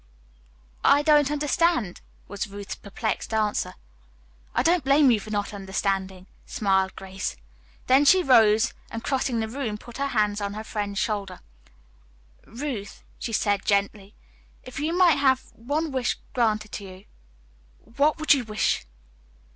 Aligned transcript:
"I 0.83 1.03
don't 1.03 1.29
understand," 1.29 2.01
was 2.27 2.47
Ruth's 2.47 2.73
perplexed 2.73 3.35
answer. 3.35 3.75
"I 4.55 4.63
don't 4.63 4.83
blame 4.83 5.11
you 5.11 5.19
for 5.19 5.29
not 5.29 5.53
understanding," 5.53 6.25
smiled 6.47 6.95
Grace. 6.95 7.35
Then 7.85 8.05
she 8.05 8.23
rose, 8.23 8.73
and, 8.89 9.03
crossing 9.03 9.41
the 9.41 9.47
room, 9.47 9.77
put 9.77 9.97
her 9.99 10.07
hands 10.07 10.41
on 10.41 10.55
her 10.55 10.63
friend's 10.63 10.97
shoulder. 10.97 11.41
"Ruth," 12.47 13.03
she 13.19 13.31
said 13.31 13.63
gently, 13.63 14.15
"if 14.63 14.79
you 14.79 14.91
might 14.97 15.19
have 15.19 15.41
one 15.53 15.91
wish 15.91 16.17
granted 16.33 16.71
to 16.71 16.83
you, 16.83 17.05
what 17.83 18.17
would 18.17 18.33
you 18.33 18.43
wish?" 18.43 18.87